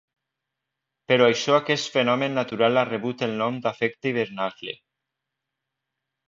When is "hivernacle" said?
4.13-4.75